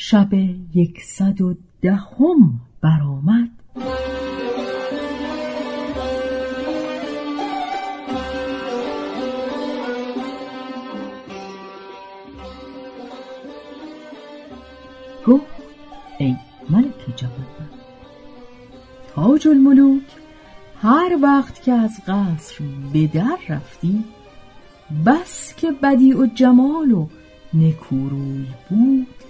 شب 0.00 0.28
یکصد 0.74 1.40
و 1.40 1.54
دهم 1.82 2.60
برآمد. 2.80 3.50
گفت 15.26 15.44
ای 16.18 16.36
ملک 16.70 17.16
جوان 17.16 17.32
تاج 19.14 19.48
الملوک 19.48 20.02
هر 20.82 21.18
وقت 21.22 21.62
که 21.62 21.72
از 21.72 22.00
قصر 22.06 22.64
به 22.92 23.06
در 23.06 23.38
رفتی 23.48 24.04
بس 25.06 25.54
که 25.56 25.72
بدی 25.72 26.12
و 26.12 26.26
جمال 26.26 26.92
و 26.92 27.08
نکوروی 27.54 28.46
بود. 28.70 29.27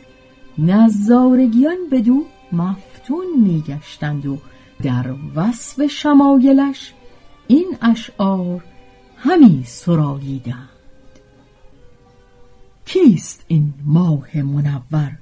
نظارگیان 0.58 1.76
بدو 1.92 2.24
مفتون 2.52 3.26
میگشتند 3.36 4.26
و 4.26 4.38
در 4.82 5.14
وصف 5.34 5.86
شمایلش 5.86 6.92
این 7.46 7.76
اشعار 7.82 8.64
همی 9.16 9.62
سراییدند 9.66 10.68
کیست 12.84 13.44
این 13.48 13.74
ماه 13.84 14.36
منور 14.36 15.18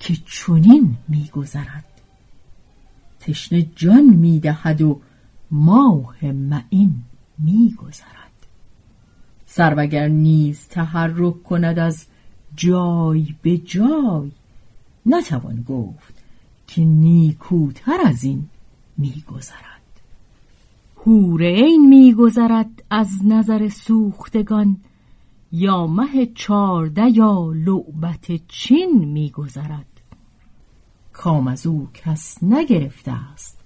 که 0.00 0.16
چنین 0.26 0.96
میگذرد؟ 1.08 1.84
تشنه 3.20 3.62
جان 3.76 4.04
می‌دهد 4.04 4.82
و 4.82 5.00
ماه 5.50 6.24
معین 6.24 6.94
میگذرد. 7.38 8.18
سروگر 9.46 10.08
نیز 10.08 10.68
تحرک 10.68 11.42
کند 11.42 11.78
از 11.78 12.06
جای 12.56 13.34
به 13.42 13.58
جای 13.58 14.30
نتوان 15.08 15.64
گفت 15.68 16.14
که 16.66 16.84
نیکوتر 16.84 17.98
از 18.04 18.24
این 18.24 18.48
میگذرد. 18.96 19.78
حور 20.96 21.42
عین 21.42 21.88
میگذرد 21.88 22.82
از 22.90 23.08
نظر 23.24 23.68
سوختگان 23.68 24.76
یا 25.52 25.86
مه 25.86 26.26
چارده 26.34 27.10
یا 27.16 27.52
لعبت 27.54 28.48
چین 28.48 29.04
میگذرد. 29.04 29.86
کام 31.12 31.48
از 31.48 31.66
او 31.66 31.88
کس 31.94 32.42
نگرفته 32.42 33.12
است 33.32 33.58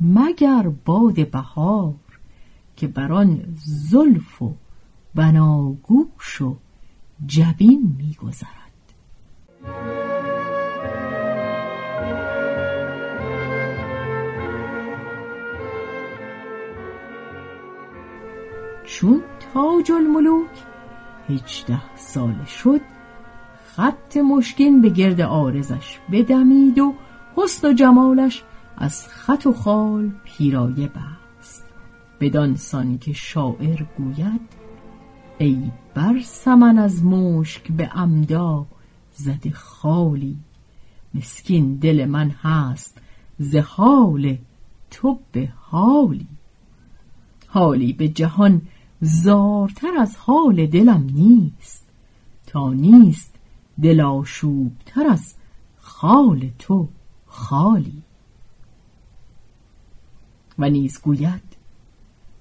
مگر 0.00 0.68
باد 0.84 1.30
بهار 1.30 1.94
که 2.76 2.86
بر 2.86 3.12
آن 3.12 3.56
زلف 3.64 4.42
و 4.42 4.54
بناگوش 5.14 6.40
و 6.42 6.56
جبین 7.26 7.96
میگذرد. 7.98 8.66
چون 18.96 19.22
تاج 19.54 19.92
الملوک. 19.92 20.50
هجده 21.28 21.96
ساله 21.96 22.46
شد 22.46 22.80
خط 23.66 24.16
مشکین 24.16 24.82
به 24.82 24.88
گرد 24.88 25.20
آرزش 25.20 25.98
بدمید 26.12 26.78
و 26.78 26.94
حسن 27.36 27.68
و 27.68 27.72
جمالش 27.72 28.42
از 28.76 29.08
خط 29.08 29.46
و 29.46 29.52
خال 29.52 30.10
پیرایه 30.24 30.88
بست. 30.88 31.64
بدانسان 32.20 32.98
که 32.98 33.12
شاعر 33.12 33.82
گوید 33.96 34.40
ای 35.38 35.70
بر 35.94 36.20
سمن 36.24 36.78
از 36.78 37.04
مشک 37.04 37.72
به 37.72 37.86
عمدا 37.86 38.66
زده 39.14 39.50
خالی. 39.50 40.36
مسکین 41.14 41.74
دل 41.74 42.04
من 42.04 42.30
هست 42.30 42.98
ز 43.38 43.56
حال 43.56 44.36
تو 44.90 45.18
به 45.32 45.48
حالی. 45.56 46.26
حالی 47.46 47.92
به 47.92 48.08
جهان 48.08 48.62
زارتر 49.00 49.96
از 50.00 50.16
حال 50.16 50.66
دلم 50.66 51.10
نیست 51.14 51.86
تا 52.46 52.72
نیست 52.72 53.34
دل 53.82 54.00
آشوبتر 54.00 55.06
از 55.06 55.34
خال 55.76 56.50
تو 56.58 56.88
خالی. 57.26 58.02
و 60.58 60.70
نیز 60.70 61.00
گوید 61.00 61.42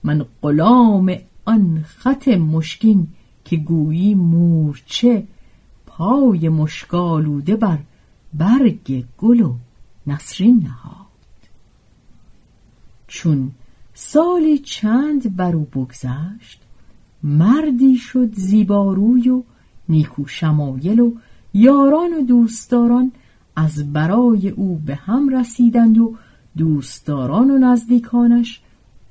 من 0.04 0.26
غلام 0.42 1.16
آن 1.46 1.84
خط 1.88 2.28
مشکین 2.28 3.08
که 3.46 3.58
گویی 3.58 4.16
مورچه 4.16 5.28
پای 5.86 6.50
مشکالوده 6.50 7.56
بر 7.56 7.80
برگ 8.34 9.06
گل 9.18 9.42
و 9.42 9.56
نسرین 10.08 10.64
نهاد. 10.64 11.06
چون 13.08 13.52
سالی 13.98 14.58
چند 14.58 15.36
بر 15.36 15.56
او 15.56 15.64
بگذشت 15.64 16.62
مردی 17.24 17.98
شد 17.98 18.34
زیباروی 18.34 19.30
و 19.30 19.44
نیکو 19.90 20.28
شمایل 20.28 21.00
و 21.00 21.12
یاران 21.54 22.14
و 22.14 22.22
دوستداران 22.22 23.12
از 23.56 23.94
برای 23.94 24.50
او 24.50 24.82
به 24.86 24.96
هم 24.96 25.30
رسیدند 25.30 25.98
و 25.98 26.16
دوستداران 26.58 27.52
و 27.52 27.58
نزدیکانش 27.58 28.62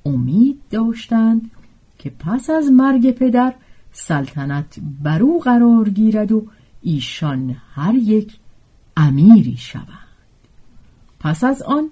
امید 0.05 0.61
داشتند 0.69 1.51
که 1.97 2.09
پس 2.09 2.49
از 2.49 2.71
مرگ 2.71 3.11
پدر 3.11 3.53
سلطنت 3.91 4.79
بر 5.03 5.21
او 5.21 5.39
قرار 5.39 5.89
گیرد 5.89 6.31
و 6.31 6.47
ایشان 6.81 7.55
هر 7.75 7.95
یک 7.95 8.37
امیری 8.97 9.57
شوند. 9.57 9.87
پس 11.19 11.43
از 11.43 11.61
آن 11.61 11.89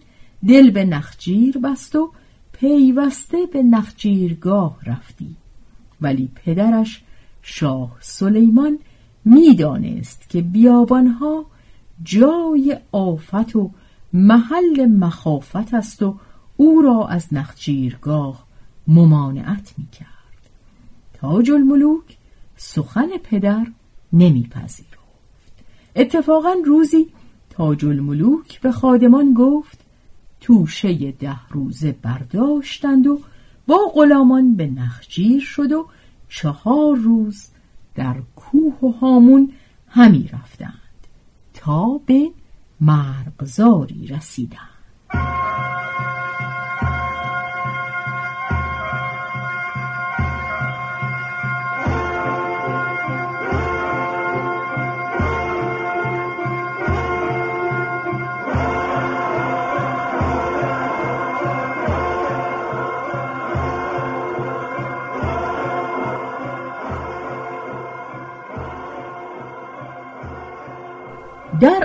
دل 0.48 0.70
به 0.72 0.86
نخجیر 0.86 1.58
بست 1.58 1.96
و 1.96 2.12
پیوسته 2.54 3.38
به 3.54 3.64
نخجیرگاه 3.64 4.78
رفتی. 4.86 5.36
ولی 6.02 6.30
پدرش 6.36 7.04
شاه 7.42 7.98
سلیمان 8.00 8.80
می‌دانست 9.26 10.30
که 10.30 10.42
بیابانها 10.42 11.46
جای 12.04 12.78
آفت 12.92 13.56
و 13.56 13.72
محل 14.14 14.86
مخافت 14.86 15.74
است 15.74 16.04
و 16.04 16.16
او 16.58 16.82
را 16.82 17.08
از 17.08 17.34
نخجیرگاه 17.34 18.46
ممانعت 18.88 19.74
می‌کرد. 19.78 20.08
تاج 21.14 21.52
الملوک 21.52 22.18
سخن 22.58 23.08
پدر 23.24 23.68
نمیپذیرفت. 24.14 24.94
اتفاقا 25.96 26.54
روزی 26.66 27.08
تاج 27.50 27.86
الملوک 27.86 28.62
به 28.62 28.72
خادمان 28.72 29.34
گفت 29.34 29.83
توشه 30.44 31.12
ده 31.12 31.48
روزه 31.50 31.92
برداشتند 32.02 33.08
و 33.08 33.20
با 33.68 33.92
غلامان 33.96 34.56
به 34.56 34.68
نخجیر 34.68 35.42
شد 35.42 35.72
و 35.72 35.88
چهار 36.30 36.98
روز 36.98 37.48
در 37.96 38.16
کوه 38.36 38.80
و 38.84 38.92
هامون 38.92 39.52
همی 39.88 40.30
رفتند 40.34 41.08
تا 41.54 42.02
به 42.06 42.32
مرغزاری 42.82 44.08
رسیدند. 44.08 44.73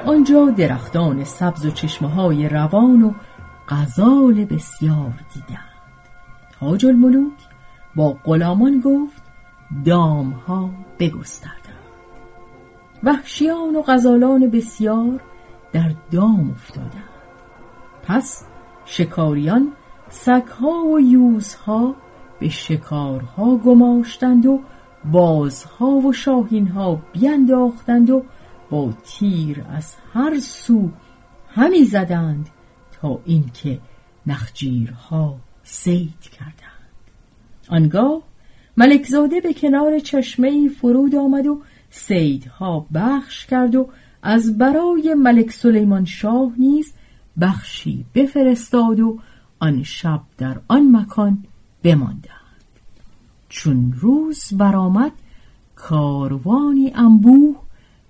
آنجا 0.09 0.51
درختان 0.51 1.25
سبز 1.25 1.67
و 1.67 1.71
چشمه 1.71 2.09
های 2.09 2.49
روان 2.49 3.03
و 3.03 3.13
غزال 3.69 4.45
بسیار 4.45 5.13
دیدند. 5.35 5.79
تاج 6.61 6.87
الملوک 6.87 7.33
با 7.97 8.17
غلامان 8.25 8.81
گفت 8.81 9.23
دام 9.85 10.31
ها 10.31 10.71
بگستردند. 10.99 11.59
وحشیان 13.03 13.77
و 13.77 13.83
غزالان 13.83 14.51
بسیار 14.51 15.21
در 15.73 15.91
دام 16.11 16.51
افتادند. 16.51 17.05
پس 18.03 18.45
شکاریان 18.85 19.73
سگها 20.09 20.85
و 20.85 21.01
یوزها 21.01 21.95
به 22.41 22.49
شکارها 22.49 23.57
گماشتند 23.57 24.47
و 24.47 24.61
بازها 25.13 25.91
و 25.91 26.13
شاهینها 26.13 26.99
بینداختند 27.13 28.11
و 28.11 28.23
با 28.71 28.93
تیر 29.05 29.65
از 29.69 29.95
هر 30.13 30.41
سو 30.41 30.91
همی 31.49 31.85
زدند 31.85 32.49
تا 33.01 33.21
اینکه 33.25 33.81
نخجیرها 34.27 35.37
سید 35.63 36.21
کردند. 36.21 36.79
آنگاه 37.69 38.23
ملکزاده 38.77 39.41
به 39.41 39.55
کنار 39.55 39.99
چشمه 39.99 40.69
فرود 40.69 41.15
آمد 41.15 41.47
و 41.47 41.63
سیدها 41.91 42.87
بخش 42.95 43.47
کرد 43.47 43.75
و 43.75 43.89
از 44.23 44.59
برای 44.59 45.15
ملک 45.15 45.51
سلیمان 45.51 46.05
شاه 46.05 46.53
نیز 46.59 46.93
بخشی 47.41 48.05
بفرستاد 48.15 49.01
و 49.01 49.19
آن 49.59 49.83
شب 49.83 50.21
در 50.39 50.61
آن 50.69 50.97
مکان 50.97 51.45
بماندند. 51.83 52.39
چون 53.49 53.93
روز 54.01 54.49
برآمد 54.53 55.13
کاروانی 55.75 56.93
انبوه 56.95 57.57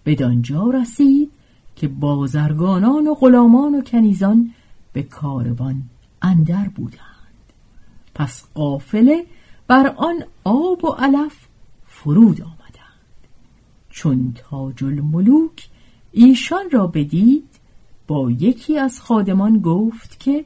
به 0.08 0.14
دانجا 0.14 0.70
رسید 0.70 1.31
که 1.76 1.88
بازرگانان 1.88 3.06
و 3.06 3.14
غلامان 3.14 3.75
و 3.75 3.82
کنیزان 3.82 4.55
به 4.93 5.02
کاروان 5.02 5.82
اندر 6.22 6.69
بودند. 6.69 7.52
پس 8.14 8.44
قافله 8.55 9.26
بر 9.66 9.87
آن 9.96 10.25
آب 10.44 10.84
و 10.84 10.88
علف 10.88 11.46
فرود 11.87 12.40
آمدند. 12.43 13.19
چون 13.90 14.34
تاج 14.37 14.84
الملوک 14.84 15.69
ایشان 16.12 16.70
را 16.70 16.87
بدید 16.87 17.49
با 18.06 18.31
یکی 18.31 18.78
از 18.78 19.00
خادمان 19.00 19.61
گفت 19.61 20.20
که 20.20 20.44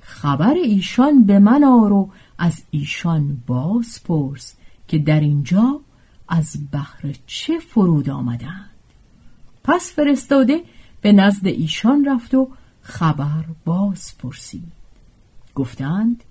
خبر 0.00 0.54
ایشان 0.54 1.24
به 1.24 1.38
من 1.38 1.64
آر 1.64 1.92
و 1.92 2.10
از 2.38 2.62
ایشان 2.70 3.42
باز 3.46 4.04
پرس 4.04 4.54
که 4.88 4.98
در 4.98 5.20
اینجا 5.20 5.80
از 6.28 6.56
بحر 6.72 7.14
چه 7.26 7.58
فرود 7.58 8.10
آمدند؟ 8.10 8.70
پس 9.64 9.92
فرستاده 9.92 10.60
به 11.00 11.12
نزد 11.12 11.46
ایشان 11.46 12.04
رفت 12.04 12.34
و 12.34 12.48
خبر 12.80 13.44
باز 13.64 14.18
پرسید. 14.18 14.72
گفتند 15.54 16.24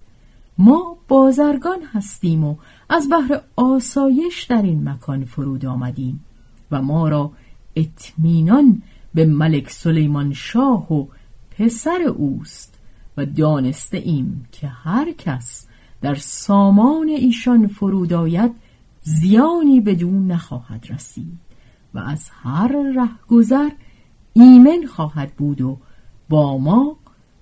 ما 0.58 0.98
بازرگان 1.08 1.80
هستیم 1.94 2.44
و 2.44 2.56
از 2.90 3.10
بحر 3.10 3.42
آسایش 3.56 4.44
در 4.44 4.62
این 4.62 4.90
مکان 4.90 5.26
فرود 5.26 5.66
آمدیم 5.66 6.26
و 6.72 6.82
ما 6.82 7.10
را 7.10 7.32
اطمینان 7.76 8.82
به 9.14 9.26
ملک 9.26 9.70
سلیمان 9.70 10.34
شاه 10.34 10.94
و 10.94 11.08
پسر 11.52 12.02
اوست 12.02 12.80
و 13.18 13.26
دانسته 13.26 13.98
ایم 13.98 14.46
که 14.52 14.68
هر 14.68 15.12
کس 15.12 15.68
در 16.02 16.16
سامان 16.16 17.08
ایشان 17.08 17.68
فرود 17.68 18.14
آید 18.14 18.52
زیانی 19.08 19.82
بدون 19.82 20.28
نخواهد 20.32 20.86
رسید 20.90 21.40
و 21.94 22.00
از 22.00 22.30
هر 22.44 22.76
رهگذر 22.96 23.70
ایمن 24.34 24.86
خواهد 24.86 25.32
بود 25.34 25.62
و 25.62 25.78
با 26.30 26.58
ما 26.58 26.98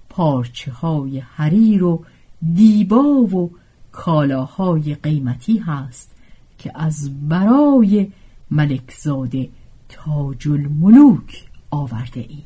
پارچه 0.10 0.72
های 0.72 1.20
حریر 1.20 1.84
و 1.84 2.06
دیبا 2.54 3.04
و 3.04 3.52
کالاهای 3.92 4.96
قیمتی 4.96 5.58
هست 5.58 6.12
که 6.58 6.72
از 6.76 7.28
برای 7.30 8.12
ملکزاده 8.52 9.50
تاج 9.90 10.48
الملوک 10.48 11.46
آورده 11.72 12.20
ای. 12.20 12.44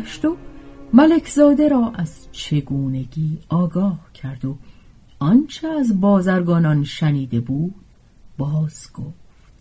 بازگشت 0.00 0.24
و 0.24 0.36
ملکزاده 0.92 1.68
را 1.68 1.92
از 1.94 2.28
چگونگی 2.32 3.38
آگاه 3.48 3.98
کرد 4.14 4.44
و 4.44 4.56
آنچه 5.18 5.68
از 5.68 6.00
بازرگانان 6.00 6.84
شنیده 6.84 7.40
بود 7.40 7.74
باز 8.38 8.92
گفت. 8.94 9.52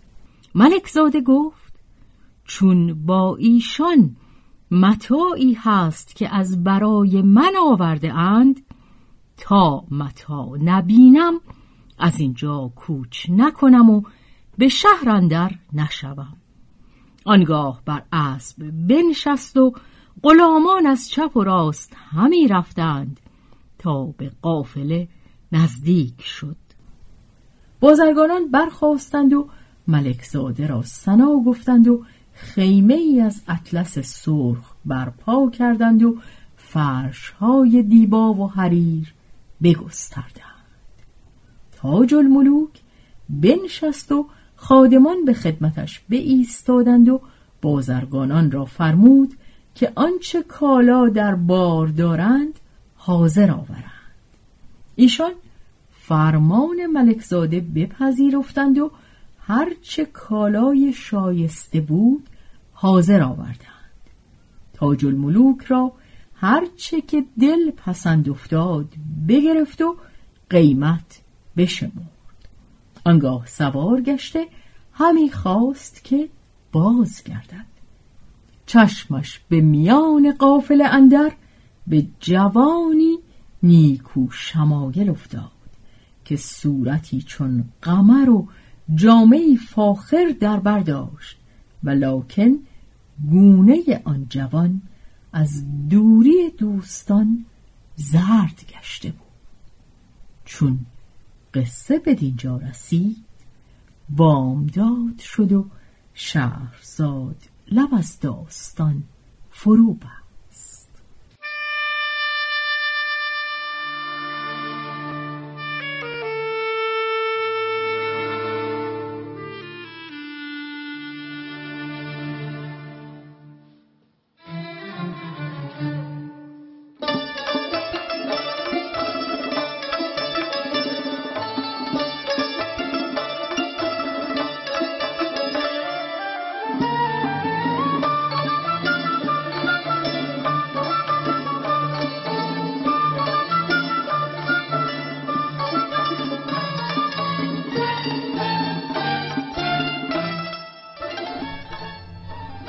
ملکزاده 0.56 1.22
گفت 1.22 1.80
چون 2.44 3.06
با 3.06 3.36
ایشان 3.36 4.16
متاعی 4.72 5.54
هست 5.60 6.16
که 6.16 6.36
از 6.36 6.64
برای 6.64 7.22
من 7.22 7.54
آورده 7.62 8.14
اند 8.14 8.62
تا 9.38 9.84
متا 9.92 10.50
نبینم 10.62 11.34
از 11.98 12.20
اینجا 12.20 12.72
کوچ 12.76 13.30
نکنم 13.30 13.90
و 13.90 14.02
به 14.58 14.68
شهر 14.68 15.10
اندر 15.10 15.52
نشوم. 15.74 16.38
آنگاه 17.26 17.82
بر 17.86 18.04
اسب 18.12 18.72
بنشست 18.88 19.58
و 19.58 19.74
غلامان 20.24 20.86
از 20.86 21.10
چپ 21.10 21.38
و 21.38 21.44
راست 21.44 21.94
همی 22.12 22.48
رفتند 22.48 23.20
تا 23.78 24.06
به 24.06 24.32
قافله 24.42 25.08
نزدیک 25.52 26.22
شد. 26.22 26.56
بازرگانان 27.80 28.52
برخواستند 28.52 29.34
و 29.34 29.50
ملکزاده 29.88 30.68
را 30.68 30.82
سنا 30.82 31.44
گفتند 31.46 31.88
و 31.88 32.04
خیمه 32.34 32.94
ای 32.94 33.22
از 33.22 33.42
اطلس 33.48 34.00
سرخ 34.00 34.74
برپا 34.86 35.50
کردند 35.50 36.04
و 36.04 36.18
فرشهای 36.58 37.84
دیبا 37.84 38.34
و 38.34 38.52
حریر 38.52 39.14
بگستردند. 39.64 40.44
تاج 41.72 42.14
الملوک 42.14 42.82
بنشست 43.30 44.12
و 44.12 44.28
خادمان 44.56 45.26
به 45.26 45.34
خدمتش 45.34 46.02
ایستادند 46.10 47.10
و 47.10 47.22
بازرگانان 47.62 48.52
را 48.52 48.66
فرمود 48.66 49.34
که 49.80 49.92
آنچه 49.96 50.44
کالا 50.44 51.10
در 51.10 51.36
بار 51.36 51.88
دارند 51.88 52.60
حاضر 52.96 53.52
آورند. 53.52 53.84
ایشان 54.96 55.32
فرمان 55.92 56.86
ملکزاده 56.86 57.60
بپذیرفتند 57.60 58.78
و 58.78 58.92
هرچه 59.40 60.06
کالای 60.06 60.94
شایسته 60.94 61.82
بود 61.82 62.30
حاضر 62.74 63.22
آوردند. 63.22 63.94
تاج 64.74 65.06
الملوک 65.06 65.62
را 65.62 65.92
هرچه 66.36 67.02
که 67.02 67.26
دل 67.40 67.72
پسند 67.72 68.30
افتاد 68.30 68.94
بگرفت 69.28 69.82
و 69.82 69.96
قیمت 70.50 71.22
بشمرد. 71.58 72.50
آنگاه 73.06 73.48
سوار 73.48 74.02
گشته 74.02 74.48
همی 74.94 75.32
خواست 75.32 76.04
که 76.04 76.30
باز 76.72 77.24
گردد 77.24 77.79
چشمش 78.70 79.40
به 79.50 79.62
میان 79.62 80.32
قافل 80.32 80.82
اندر 80.92 81.32
به 81.88 82.08
جوانی 82.20 83.18
نیکو 83.64 84.32
شمایل 84.32 85.10
افتاد 85.10 85.52
که 86.26 86.36
صورتی 86.36 87.22
چون 87.22 87.66
قمر 87.82 88.30
و 88.30 88.48
جامعی 88.96 89.58
فاخر 89.58 90.36
در 90.40 90.60
برداشت 90.60 91.38
و 91.84 91.90
لکن 91.90 92.60
گونه 93.30 94.02
آن 94.04 94.26
جوان 94.30 94.82
از 95.34 95.66
دوری 95.90 96.50
دوستان 96.58 97.46
زرد 97.96 98.66
گشته 98.78 99.10
بود. 99.12 99.28
چون 100.46 100.80
قصه 101.54 102.00
به 102.00 102.14
دینجا 102.14 102.58
رسید 102.58 103.18
بامداد 104.10 105.20
شد 105.20 105.52
و 105.52 105.66
شهرزاد 106.14 107.49
لب 107.72 107.94
از 107.94 108.20
داستان 108.20 109.04
فرو 109.50 109.94